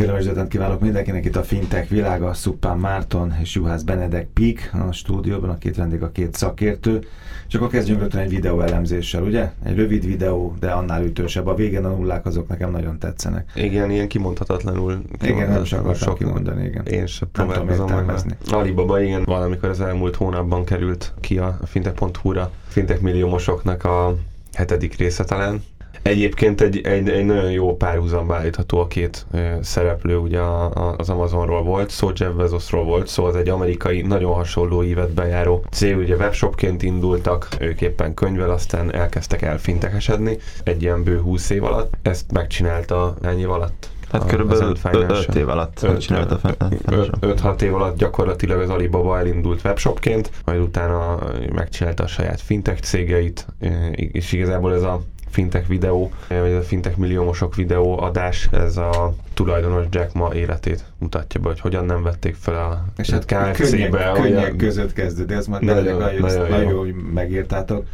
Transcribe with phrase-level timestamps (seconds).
[0.00, 4.92] Kellemes délután kívánok mindenkinek itt a Fintech világa, Szuppán Márton és Juhász Benedek Pik a
[4.92, 7.06] stúdióban, a két vendég, a két szakértő.
[7.48, 9.50] És akkor kezdjünk rögtön egy videó elemzéssel, ugye?
[9.62, 11.46] Egy rövid videó, de annál ütősebb.
[11.46, 13.52] A végén a nullák azok nekem nagyon tetszenek.
[13.54, 15.02] Igen, ilyen kimondhatatlanul.
[15.22, 16.86] Igen, nem is akartam sok, kimondani, igen.
[16.86, 18.16] Én sem próbálkozom meg.
[18.50, 24.16] Alibaba, igen, valamikor az elmúlt hónapban került ki a fintech.hu-ra fintech milliómosoknak a
[24.52, 25.62] hetedik része talán,
[26.06, 29.26] Egyébként egy, egy, egy nagyon jó párhuzamba állítható a két
[29.60, 34.02] szereplő, ugye a, a, az Amazonról volt, szó Jeff Bezosról volt, szó az egy amerikai,
[34.02, 40.82] nagyon hasonló évet bejáró cég, ugye webshopként indultak, ők éppen könyvvel, aztán elkezdtek elfintekesedni egy
[40.82, 41.94] ilyen bő 20 év alatt.
[42.02, 43.88] Ezt megcsinálta ennyi alatt?
[44.12, 51.18] Hát körülbelül 5 év alatt 5-6 év alatt gyakorlatilag az Alibaba elindult webshopként, majd utána
[51.52, 53.46] megcsinálta a saját fintech cégeit,
[53.90, 55.02] és igazából ez a
[55.36, 61.40] fintech videó, vagy a fintech milliómosok videó adás, ez a tulajdonos Jack ma életét mutatja
[61.40, 64.12] be, hogy hogyan nem vették fel a És hát KFC-be.
[64.14, 67.86] Könnyek, között kezdődik, ezt már nagyon, nagyon, nagyon, nagyon jól megírtátok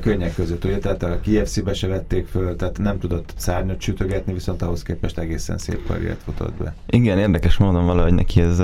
[0.00, 0.78] könnyek között, ugye?
[0.78, 5.58] Tehát a KFC-be se vették föl, tehát nem tudott szárnyat sütögetni, viszont ahhoz képest egészen
[5.58, 6.74] szép karriert futott be.
[6.86, 8.58] Igen, érdekes módon valahogy neki ez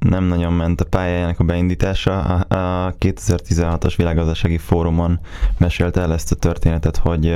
[0.00, 2.20] nem nagyon ment a pályájának a beindítása.
[2.34, 5.20] A 2016-as világgazdasági fórumon
[5.58, 7.26] mesélte el ezt a történetet, hogy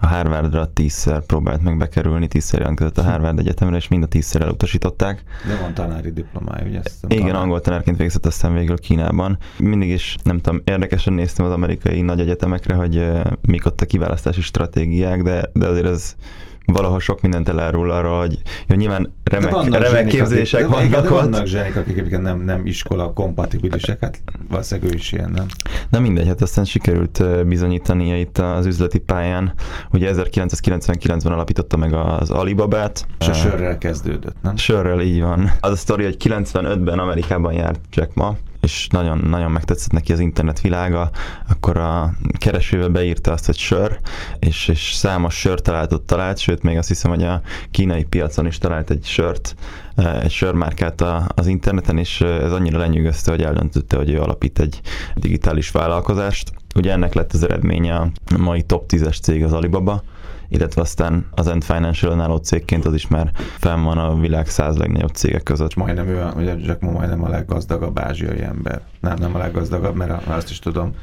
[0.00, 4.42] a Harvardra tízszer próbált meg bekerülni, tízszer jelentkezett a Harvard Egyetemre, és mind a tízszer
[4.42, 5.22] elutasították.
[5.46, 6.80] De van tanári diplomája, ugye?
[7.08, 7.42] Igen, tanár.
[7.42, 9.38] angol tanárként végzett aztán végül Kínában.
[9.58, 14.40] Mindig is, nem tudom, érdekesen néztem az amerikai nagy egyetemekre, hogy mik ott a kiválasztási
[14.40, 16.16] stratégiák, de, de azért ez
[16.66, 21.08] valahol sok mindent elárul arra, hogy jó, nyilván remek, remek zsenik, képzések akik, vannak de,
[21.08, 25.46] de vannak zsenik, akik akik nem, nem iskola kompatibilisek, hát valószínűleg ő is ilyen, nem?
[25.90, 29.52] Na mindegy, hát aztán sikerült bizonyítania itt az üzleti pályán.
[29.92, 33.06] Ugye 1999-ben alapította meg az Alibabát.
[33.18, 34.56] És a sörrel kezdődött, nem?
[34.56, 35.50] Sörrel, így van.
[35.60, 40.20] Az a sztori, hogy 95-ben Amerikában járt Jack Ma, és nagyon, nagyon megtetszett neki az
[40.20, 41.10] internet világa,
[41.48, 43.98] akkor a keresőbe beírta azt, hogy sör,
[44.38, 47.40] és, és számos sört talált talált, sőt még azt hiszem, hogy a
[47.70, 49.54] kínai piacon is talált egy sört,
[49.94, 54.58] eh, egy sörmárkát az interneten, és eh, ez annyira lenyűgözte, hogy eldöntötte, hogy ő alapít
[54.58, 54.80] egy
[55.14, 56.52] digitális vállalkozást.
[56.76, 60.02] Ugye ennek lett az eredménye a mai top 10-es cég az Alibaba,
[60.48, 64.76] illetve aztán az End Financial álló cégként az is már fenn van a világ száz
[64.76, 65.74] legnagyobb cégek között.
[65.74, 68.80] Majdnem ő, ugye Jack Ma majdnem a leggazdagabb ázsiai ember.
[69.00, 70.94] Nem, nem a leggazdagabb, mert azt is tudom,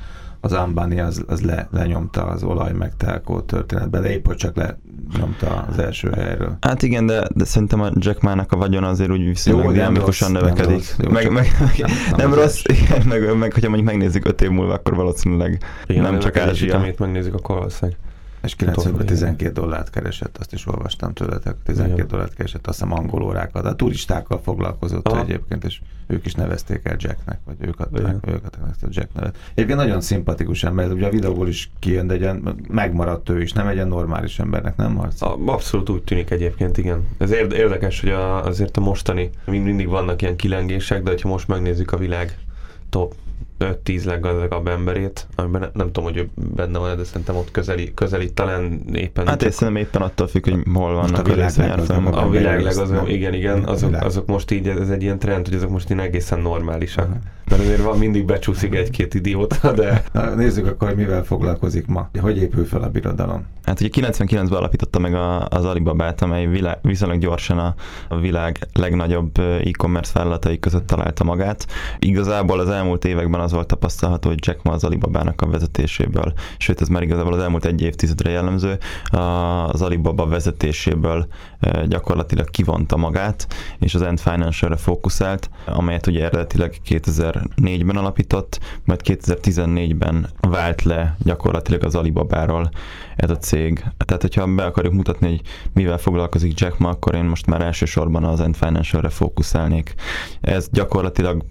[0.43, 4.55] az Ambani az, az le, lenyomta az olaj meg telkó történetbe, de épp hogy csak
[4.55, 6.57] lenyomta az első helyről.
[6.61, 10.67] Hát igen, de, de szerintem a Jack Ma-nak a vagyon azért úgy viszonylag dinamikusan növekedik.
[10.67, 14.25] Nem rossz, jó, meg, meg, meg, nem, nem rossz, igen, meg, meg, hogyha mondjuk megnézzük
[14.25, 16.75] öt év múlva, akkor valószínűleg igen, nem csak Ázsia.
[16.75, 17.99] Amit megnézzük, akkor valószínűleg
[18.43, 22.07] és 90-ben 12 dollárt keresett, azt is olvastam tőletek, 12 Igen.
[22.07, 25.21] dollárt keresett, azt hiszem angol órákat, a turistákkal foglalkozott Aha.
[25.21, 29.13] egyébként, és ők is nevezték el Jacknek, vagy ők adták, ők adták ezt a Jack
[29.13, 29.37] nevet.
[29.53, 33.67] Egyébként nagyon szimpatikus ember, ugye a videóból is kijön, de egy megmaradt ő is, nem
[33.67, 35.25] egy normális embernek, nem Marci?
[35.45, 37.07] Abszolút úgy tűnik egyébként, igen.
[37.17, 41.91] Ez érdekes, hogy a, azért a mostani, mindig vannak ilyen kilengések, de ha most megnézzük
[41.91, 42.37] a világ
[42.89, 43.13] top
[43.59, 47.93] 5-10 leggazdagabb emberét, amiben nem, nem tudom, hogy ő benne van, de szerintem ott közeli,
[47.93, 49.27] közeli talán éppen...
[49.27, 52.15] Hát és szerintem éppen attól függ, hogy hol vannak a részvényárfolyamok.
[52.15, 55.69] A világ leggazdagabb, igen, igen, azok, azok most így, ez egy ilyen trend, hogy azok
[55.69, 57.09] most így egészen normálisak.
[57.49, 60.03] Mert azért van, mindig becsúszik egy-két idióta, de...
[60.11, 62.09] Na, nézzük akkor, hogy mivel foglalkozik ma.
[62.21, 63.45] Hogy épül fel a birodalom?
[63.63, 67.75] Hát ugye 99-ben alapította meg a, az Alibabát, amely világ, viszonylag gyorsan a,
[68.07, 71.67] a világ legnagyobb e-commerce vállalatai között találta magát.
[71.99, 76.81] Igazából az elmúlt években az volt tapasztalható, hogy Jack Ma az Alibabának a vezetéséből, sőt
[76.81, 78.77] ez már igazából az elmúlt egy évtizedre jellemző,
[79.67, 81.27] az Alibaba vezetéséből
[81.87, 83.47] gyakorlatilag kivonta magát,
[83.79, 91.83] és az End Financial-re fókuszált, amelyet ugye eredetileg 2004-ben alapított, majd 2014-ben vált le gyakorlatilag
[91.83, 92.71] az Alibabáról
[93.15, 93.85] ez a cég.
[93.97, 95.41] Tehát, hogyha be akarjuk mutatni, hogy
[95.73, 99.95] mivel foglalkozik Jack Ma, akkor én most már elsősorban az End Financial-re fókuszálnék.
[100.41, 101.45] Ez gyakorlatilag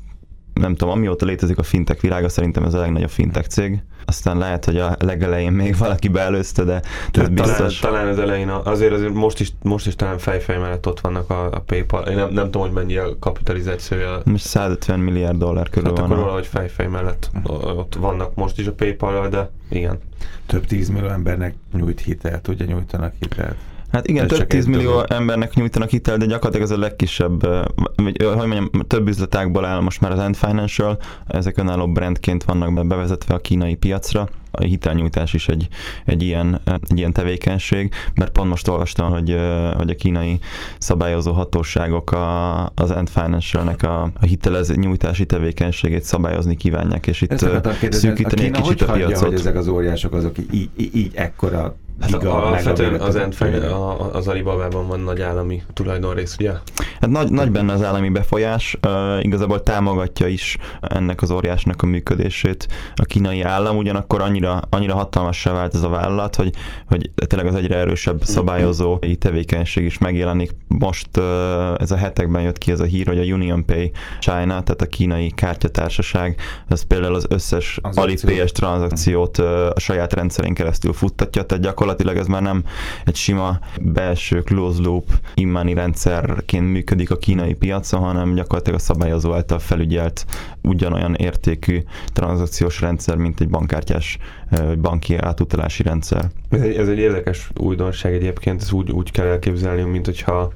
[0.55, 3.83] nem tudom, amióta létezik a fintech világa, szerintem ez a legnagyobb fintech cég.
[4.05, 6.83] Aztán lehet, hogy a legelején még valaki beelőzte, de
[7.13, 7.79] ez biztos.
[7.79, 11.31] Talán, talán az elején, azért, azért most, is, most is talán fejfej mellett ott vannak
[11.31, 12.03] a, a PayPal.
[12.03, 14.21] Én nem, nem tudom, hogy mennyi a kapitalizációja.
[14.25, 16.11] Most 150 milliárd dollár körül hát van.
[16.11, 17.31] akkor valahogy fejfej mellett
[17.63, 19.99] ott vannak most is a PayPal, de igen.
[20.47, 23.57] Több tízmillió embernek nyújt hitelt, ugye nyújtanak hitelt.
[23.93, 25.07] Hát igen, több tíz millió dolog.
[25.09, 27.41] embernek nyújtanak hitel, de gyakorlatilag ez a legkisebb,
[27.97, 32.87] vagy, hogy mondjam, több üzletákból áll most már az End Financial, ezek önálló brandként vannak
[32.87, 35.69] bevezetve a kínai piacra, a hitelnyújtás is egy,
[36.05, 39.37] egy, ilyen, egy ilyen tevékenység, mert pont most olvastam, hogy,
[39.77, 40.39] hogy a kínai
[40.79, 47.47] szabályozó hatóságok a, az End Financial-nek a, a hitelez nyújtási tevékenységét szabályozni kívánják, és itt
[47.91, 49.29] szűkíteni egy kicsit a piacot.
[49.29, 53.21] hogy ezek az óriások azok így, így, így ekkora Hát alapvetően az,
[54.13, 56.51] az Alibaba-ban van nagy állami tulajdonrész, ugye?
[57.01, 61.87] Hát nagy, nagy benne az állami befolyás, uh, igazából támogatja is ennek az óriásnak a
[61.87, 66.55] működését a kínai állam, ugyanakkor annyira, annyira hatalmassá vált ez a vállalat, hogy,
[66.89, 70.51] hogy tényleg az egyre erősebb szabályozó tevékenység is megjelenik.
[70.69, 71.25] Most uh,
[71.79, 73.91] ez a hetekben jött ki ez a hír, hogy a Union Pay
[74.21, 80.55] China, tehát a kínai kártyatársaság, az például az összes Alipay-es tranzakciót uh, a saját rendszerén
[80.55, 82.65] keresztül futtatja, tehát gyakorlatilag gyakorlatilag ez már nem
[83.05, 89.35] egy sima belső closed loop immani rendszerként működik a kínai piacon, hanem gyakorlatilag a szabályozó
[89.35, 90.27] által felügyelt
[90.63, 91.83] ugyanolyan értékű
[92.13, 94.19] tranzakciós rendszer, mint egy bankkártyás
[94.81, 96.31] banki átutalási rendszer.
[96.49, 100.53] Ez egy, ez egy érdekes újdonság egyébként, ez úgy, úgy kell elképzelni, mint hogyha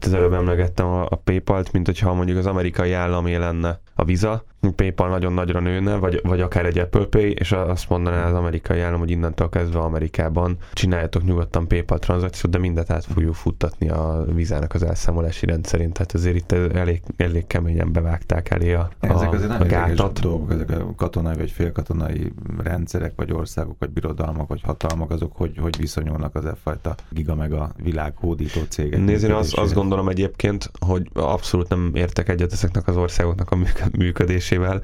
[0.00, 4.44] az előbb emlegettem a, a PayPal-t, mint hogyha mondjuk az amerikai államé lenne a Visa,
[4.70, 8.80] PayPal nagyon nagyra nőne, vagy, vagy akár egy Apple Pay, és azt mondaná az amerikai
[8.80, 14.24] állam, hogy innentől kezdve Amerikában csináljatok nyugodtan PayPal tranzakciót, de mindet át fogjuk futtatni a
[14.34, 19.32] vízának az elszámolási rendszerint, tehát azért itt elég, elég keményen bevágták elé a, a, ezek
[19.32, 20.20] azért a gátat.
[20.20, 22.32] dolgok, ezek a katonai vagy félkatonai
[22.62, 27.34] rendszerek, vagy országok, vagy birodalmak, vagy hatalmak, azok hogy, hogy viszonyulnak az e fajta giga
[27.34, 29.04] meg a világ hódító cégek.
[29.04, 33.56] Nézd, én azt, azt gondolom egyébként, hogy abszolút nem értek egyet ezeknek az országoknak a
[33.98, 34.82] működés működésével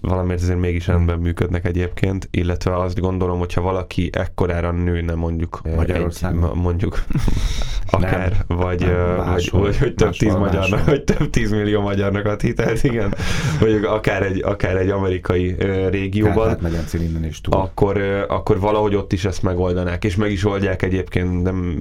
[0.00, 6.50] valamiért azért mégis rendben működnek egyébként, illetve azt gondolom, hogyha valaki ekkorára nőne mondjuk Magyarországon,
[6.50, 7.04] egy, mondjuk
[7.90, 11.80] akár, nem, vagy, nem, máshol, vagy, vagy, hogy több tíz magyarnak, vagy több tíz millió
[11.80, 13.14] magyarnak ad hitelt, igen,
[13.60, 15.56] vagy akár egy, akár egy amerikai
[15.90, 17.60] régióban, hát, innen is túl.
[17.60, 21.76] Akkor, akkor valahogy ott is ezt megoldanák, és meg is oldják egyébként, nem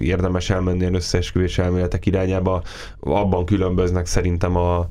[0.00, 2.62] érdemes elmenni ilyen összeesküvés elméletek irányába,
[3.00, 4.88] abban különböznek szerintem a,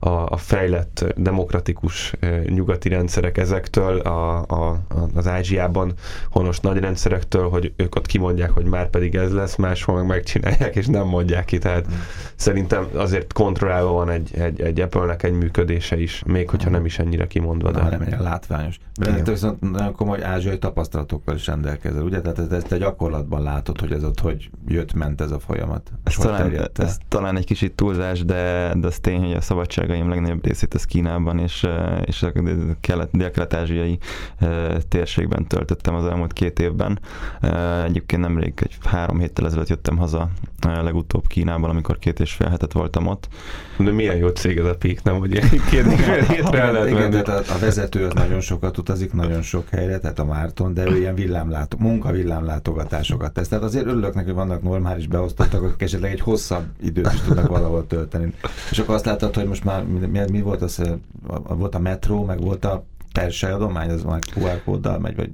[0.00, 2.14] a, a fejlett demokratikus
[2.46, 4.80] nyugati rendszerek ezektől, a, a,
[5.14, 5.92] az Ázsiában
[6.30, 10.76] honos nagy rendszerektől, hogy ők ott kimondják, hogy már pedig ez lesz, máshol meg megcsinálják,
[10.76, 11.58] és nem mondják ki.
[11.58, 11.94] Tehát mm.
[12.34, 16.98] szerintem azért kontrollálva van egy, egy, egy Apple-nek egy működése is, még hogyha nem is
[16.98, 17.70] ennyire kimondva.
[17.70, 18.78] De nem ennyire látványos.
[18.94, 22.20] De viszont nagyon komoly ázsiai tapasztalatokkal is rendelkezel, ugye?
[22.20, 25.90] Tehát ezt, ezt te gyakorlatban látod, hogy ez ott hogy jött-ment ez a folyamat.
[26.04, 30.08] Ez talán, ez talán egy kicsit túlzás, de, de az tény, hogy a szabadság gazdaságaim
[30.08, 31.66] legnagyobb részét az Kínában és,
[32.04, 32.32] és a
[33.12, 33.98] dél-kelet-ázsiai
[34.38, 36.98] eh, térségben töltöttem az elmúlt két évben.
[37.84, 42.72] Egyébként nemrég egy három héttel ezelőtt jöttem haza legutóbb Kínából, amikor két és fél hetet
[42.72, 43.28] voltam ott.
[43.78, 45.18] De milyen jó cég ez a Pík, nem?
[45.18, 45.30] Hogy
[45.70, 45.84] két
[46.28, 50.18] hétre el lehet igen, tehát a, a vezető nagyon sokat utazik, nagyon sok helyre, tehát
[50.18, 53.48] a Márton, de ő ilyen villámlátó, munka villámlátogatásokat tesz.
[53.48, 57.48] Tehát azért örülök neki, hogy vannak normális beosztottak, akik esetleg egy hosszabb időt is tudnak
[57.48, 58.34] valahol tölteni.
[58.70, 60.82] És akkor azt látod, hogy most már mi, mi volt az,
[61.48, 65.30] volt a metró, meg volt a persely adomány, az már QR kóddal megy, vagy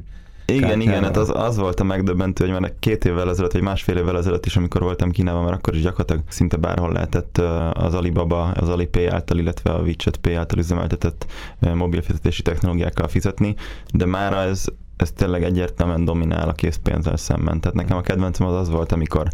[0.46, 3.96] igen, igen, hát az, az volt a megdöbbentő, hogy már két évvel ezelőtt, vagy másfél
[3.96, 7.38] évvel ezelőtt is, amikor voltam Kínában, mert akkor is gyakorlatilag szinte bárhol lehetett
[7.72, 11.26] az Alibaba, az Alipay által, illetve a WeChat Pay által üzemeltetett
[11.74, 13.54] mobilfizetési technológiákkal fizetni,
[13.92, 14.64] de már ez,
[14.96, 17.60] ez tényleg egyértelműen dominál a készpénzzel szemben.
[17.60, 19.28] Tehát nekem a kedvencem az az volt, amikor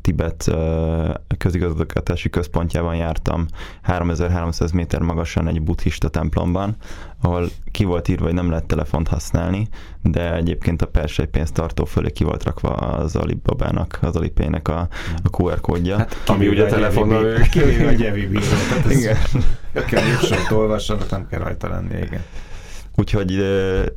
[0.00, 0.50] Tibet
[1.38, 3.46] közigazgatási központjában jártam
[3.82, 6.76] 3300 méter magasan egy buddhista templomban,
[7.22, 9.68] ahol ki volt írva, hogy nem lehet telefont használni,
[10.02, 14.88] de egyébként a persely pénztartó fölé ki volt rakva az Alibabának, az Alipének a,
[15.22, 15.96] a QR kódja.
[15.96, 18.54] Hát, ami ugye a telefonnal kivéve a gyevi bízó.
[18.88, 19.16] Igen.
[19.86, 20.02] Kell
[20.50, 22.22] olvassanak, nem kell rajta lenni, igen.
[22.98, 23.36] Úgyhogy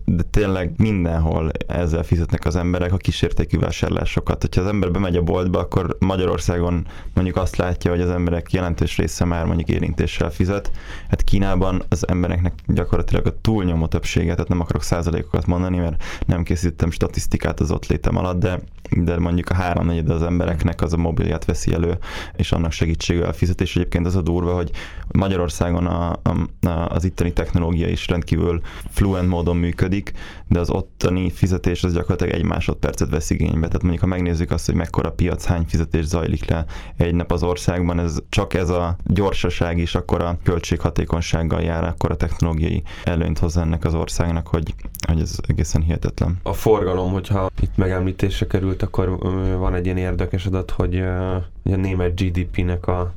[0.06, 4.42] de tényleg mindenhol ezzel fizetnek az emberek a kísértékű vásárlásokat.
[4.42, 8.98] Hogyha az ember bemegy a boltba, akkor Magyarországon mondjuk azt látja, hogy az emberek jelentős
[8.98, 10.72] része már mondjuk érintéssel fizet.
[11.10, 16.44] Hát Kínában az embereknek gyakorlatilag a túlnyomó többsége, tehát nem akarok százalékokat mondani, mert nem
[16.44, 20.98] készítettem statisztikát az ott létem alatt, de, de mondjuk a háromnegyed az embereknek az a
[20.98, 21.98] mobilját veszi elő,
[22.36, 23.62] és annak segítségével fizet.
[23.62, 24.72] És egyébként az a durva, hogy
[25.12, 26.50] Magyarországon a, a,
[26.90, 28.62] az itteni technológia is rendkívül
[28.92, 30.12] fluent módon működik,
[30.48, 33.68] de az ottani fizetés az gyakorlatilag egy másodpercet vesz igénybe.
[33.68, 36.66] Tehát mondjuk, ha megnézzük azt, hogy mekkora piac, hány fizetés zajlik le
[36.98, 42.12] egy nap az országban, ez csak ez a gyorsaság is akkor a költséghatékonysággal jár, akkor
[42.12, 44.74] a technológiai előnyt hoz ennek az országnak, hogy,
[45.08, 46.40] hogy ez egészen hihetetlen.
[46.44, 49.18] A forgalom, hogyha itt megemlítésre került, akkor
[49.58, 53.14] van egy ilyen érdekes adat, hogy a német GDP-nek a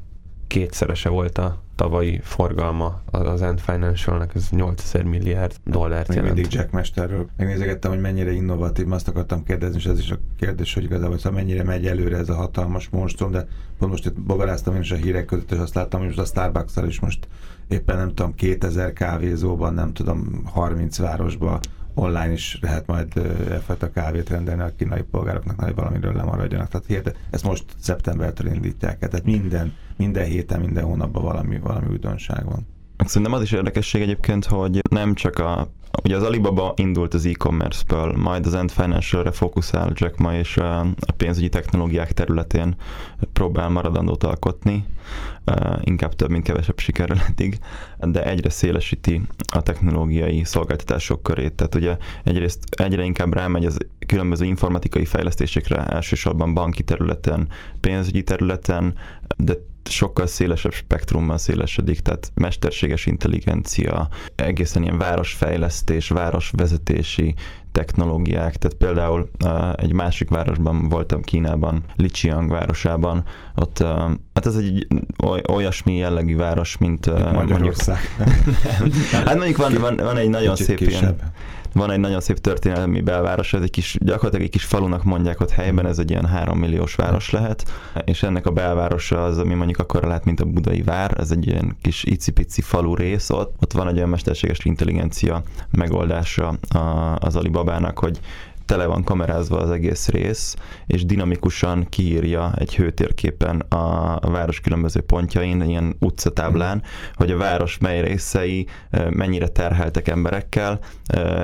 [0.47, 6.35] kétszerese volt a tavalyi forgalma az Ant Financial-nek, ez 8000 milliárd dollárt Még jelent.
[6.35, 10.75] mindig Jack Mesterről megnézegettem, hogy mennyire innovatív, azt akartam kérdezni, és ez is a kérdés,
[10.75, 13.47] hogy igazából szóval mennyire megy előre ez a hatalmas monstrum, de
[13.79, 16.25] pont most itt bogaráztam én is a hírek között, és azt láttam, hogy most a
[16.25, 17.29] starbucks is most
[17.69, 21.59] éppen nem tudom, 2000 kávézóban, nem tudom, 30 városban
[21.95, 23.13] online is lehet majd
[23.67, 26.69] a kávét rendelni a kínai polgároknak, hogy valamiről lemaradjanak.
[26.69, 28.99] Tehát hihetet, ezt most szeptembertől indítják.
[28.99, 32.67] Tehát minden, minden héten, minden hónapban valami, valami újdonság van.
[33.05, 35.69] Szerintem az is érdekesség egyébként, hogy nem csak a
[36.03, 40.87] Ugye az Alibaba indult az e-commerce-ből, majd az End Financial-re fókuszál Jack Ma, és a
[41.17, 42.77] pénzügyi technológiák területén
[43.33, 44.87] próbál maradandót alkotni,
[45.81, 47.59] inkább több, mint kevesebb sikerrel eddig,
[47.99, 51.53] de egyre szélesíti a technológiai szolgáltatások körét.
[51.53, 57.49] Tehát ugye egyrészt egyre inkább rámegy az különböző informatikai fejlesztésekre, elsősorban banki területen,
[57.81, 58.95] pénzügyi területen,
[59.37, 59.55] de
[59.89, 67.35] sokkal szélesebb spektrumban szélesedik, tehát mesterséges intelligencia, egészen ilyen városfejlesztés, városvezetési
[67.73, 69.31] technológiák, tehát például
[69.77, 73.25] egy másik városban voltam Kínában, Lichiang városában,
[73.55, 73.79] ott
[74.35, 74.87] hát ez egy
[75.25, 77.99] oly, olyasmi jellegű város, mint Magyarország.
[78.81, 81.19] Mondjuk, hát mondjuk van, van, van egy nagyon Kicsit szép kisebb.
[81.19, 81.33] ilyen
[81.75, 85.51] van egy nagyon szép történelmi belváros, ez egy kis, gyakorlatilag egy kis falunak mondják ott
[85.51, 87.65] helyben, ez egy ilyen három milliós város lehet,
[88.05, 91.47] és ennek a belvárosa az, ami mondjuk akkor lehet, mint a budai vár, ez egy
[91.47, 96.59] ilyen kis icipici falu rész ott, ott van egy olyan mesterséges intelligencia megoldása
[97.19, 98.21] az Alibabának, hogy
[98.67, 100.57] tele van kamerázva az egész rész,
[100.87, 106.83] és dinamikusan kiírja egy hőtérképen a város különböző pontjain, ilyen utcatáblán,
[107.15, 108.67] hogy a város mely részei
[109.11, 110.79] mennyire terheltek emberekkel,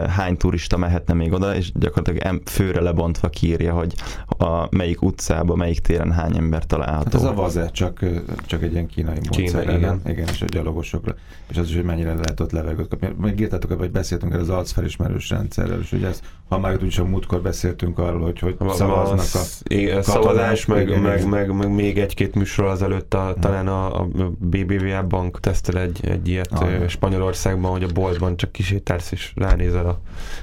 [0.09, 3.95] hány turista mehetne még oda, és gyakorlatilag főre lebontva kiírja, hogy
[4.41, 7.05] a melyik utcába, melyik téren hány ember található.
[7.05, 8.05] Hát ez a vaze, csak,
[8.47, 9.65] csak egy ilyen kínai módszer.
[9.65, 10.01] Kína, igen.
[10.07, 10.29] igen.
[10.29, 11.15] és a gyalogosokra,
[11.49, 13.15] és az is, hogy mennyire lehet ott levegőt kapni.
[13.21, 17.05] Még írtátok, hogy beszéltünk el az arcfelismerős rendszerrel, és ugye ez, ha már úgyis a
[17.05, 21.99] múltkor beszéltünk arról, hogy hogy szavaznak a, a szavazás, meg, meg, meg, meg, meg, még
[21.99, 27.71] egy-két műsor azelőtt a, talán a, a BBVA bank tesztel egy, egy ilyet ah, Spanyolországban,
[27.71, 30.01] hogy a boltban csak kisétálsz és ránézel a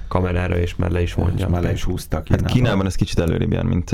[0.08, 1.46] kamerára, és már le is mondja.
[1.46, 2.28] És már le is húztak.
[2.28, 3.87] Hát Kínában ez kicsit előrébb jár, mint,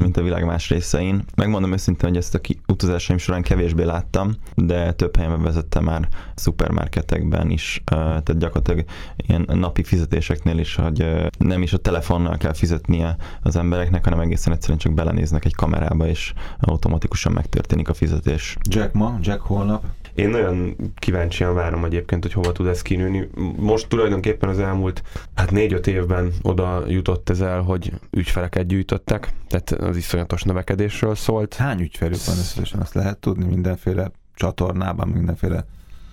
[0.00, 1.24] mint a világ más részein.
[1.36, 7.50] Megmondom őszintén, hogy ezt a utazásaim során kevésbé láttam, de több helyen vezettem már szupermarketekben
[7.50, 8.84] is, tehát gyakorlatilag
[9.16, 14.52] ilyen napi fizetéseknél is, hogy nem is a telefonnal kell fizetnie az embereknek, hanem egészen
[14.52, 18.56] egyszerűen csak belenéznek egy kamerába, és automatikusan megtörténik a fizetés.
[18.68, 19.84] Jack ma, Jack holnap?
[20.18, 23.28] Én nagyon kíváncsian várom egyébként, hogy hova tud ez kinőni.
[23.56, 25.02] Most tulajdonképpen az elmúlt
[25.34, 31.54] hát négy-öt évben oda jutott ez el, hogy ügyfeleket gyűjtöttek, tehát az iszonyatos növekedésről szólt.
[31.54, 32.80] Hány ügyfelük van összesen?
[32.80, 35.64] Azt lehet tudni mindenféle csatornában, mindenféle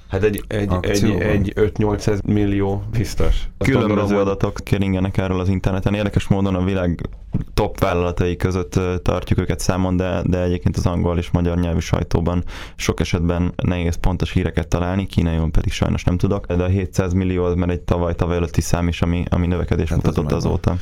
[0.07, 3.47] Hát egy, egy, egy, egy 5-800 millió biztos.
[3.57, 5.93] Különböző adatok keringenek erről az interneten.
[5.93, 7.09] Érdekes módon a világ
[7.53, 12.43] top vállalatai között tartjuk őket számon, de, de egyébként az angol és magyar nyelvű sajtóban
[12.75, 17.43] sok esetben nehéz pontos híreket találni, kínaiul pedig sajnos nem tudok, de a 700 millió
[17.43, 20.75] az már egy tavaly-tavaly előtti szám is, ami, ami növekedés hát mutatott az azóta.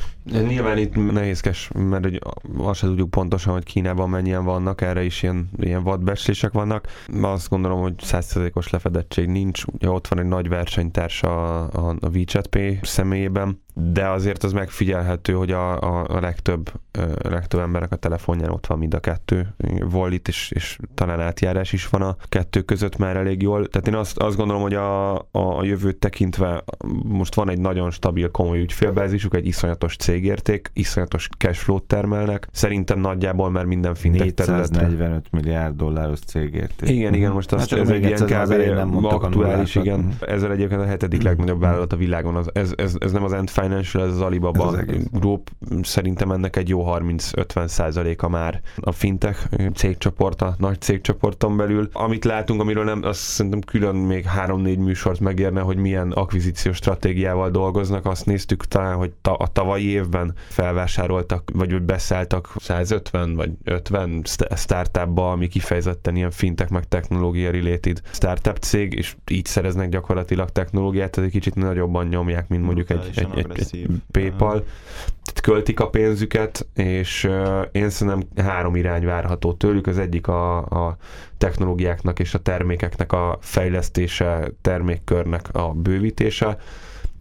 [0.46, 2.20] Nyilván itt nehézkes, mert hogy
[2.56, 6.86] azt sem tudjuk pontosan, hogy Kínában mennyien vannak, erre is ilyen, ilyen vadbecslések vannak.
[7.22, 9.62] Azt gondolom, hogy 100%-os lefedettség nincs.
[9.66, 14.52] Ugye ott van egy nagy versenytárs a, a, a WeChat Pay személyében, de azért az
[14.52, 16.72] megfigyelhető, hogy a, a, a legtöbb,
[17.22, 19.54] a legtöbb emberek a telefonján ott van mind a kettő
[19.92, 23.66] wallet, és, és talán átjárás is van a kettő között már elég jól.
[23.66, 26.64] Tehát én azt, azt gondolom, hogy a, a jövőt tekintve
[27.04, 32.48] most van egy nagyon stabil, komoly ügyfélbázisuk, egy iszonyatos cégérték, iszonyatos cashflow termelnek.
[32.52, 34.80] Szerintem nagyjából már minden fintech területre.
[34.80, 36.88] 445 milliárd dolláros cégérték.
[36.88, 39.04] Igen, igen, most azt hát ez egy ilyen kb.
[39.04, 40.16] aktuális, igen.
[40.20, 42.36] Ezzel egyébként a hetedik legnagyobb vállalat a világon.
[42.36, 45.50] Az, ez, ez, ez nem az End Financial, ez az Alibaba ez az Group,
[45.82, 51.88] szerintem ennek egy jó 30-50 százaléka már a fintech cégcsoport, a nagy cégcsoporton belül.
[51.92, 57.50] Amit látunk, amiről nem, azt szerintem külön még 3-4 műsort megérne, hogy milyen akvizíciós stratégiával
[57.50, 58.06] dolgoznak.
[58.06, 64.22] Azt néztük talán, hogy ta, a tavalyi évben felvásároltak, vagy beszálltak 150 vagy 50
[64.56, 71.18] startupba, ami kifejezetten ilyen fintech meg technológia related startup cég, és így szereznek gyakorlatilag technológiát,
[71.18, 74.64] ez egy kicsit nagyobban nyomják, mint mondjuk egy, egy, egy, egy PayPal.
[75.22, 77.28] Tehát költik a pénzüket, és
[77.72, 79.86] én szerintem három irány várható tőlük.
[79.86, 80.96] Az egyik a, a
[81.38, 86.58] technológiáknak és a termékeknek a fejlesztése, termékkörnek a bővítése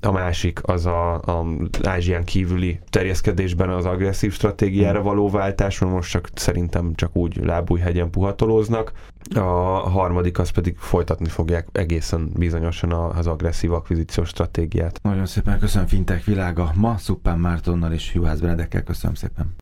[0.06, 1.46] a másik az a, a
[1.84, 5.08] Ázsián kívüli terjeszkedésben az agresszív stratégiára hmm.
[5.08, 8.92] való váltás, most csak szerintem csak úgy lábújhegyen puhatolóznak.
[9.36, 9.40] A
[9.90, 15.00] harmadik az pedig folytatni fogják egészen bizonyosan az agresszív akvizíciós stratégiát.
[15.02, 16.72] Nagyon szépen köszönöm Fintech világa.
[16.76, 19.56] Ma Szuppán Mártonnal és Juhász Benedekkel köszönöm szépen.